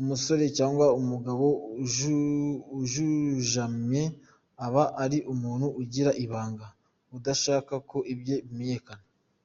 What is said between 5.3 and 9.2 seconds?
umuntu ugira ibanga, udashaka ko ibye bimenyekana.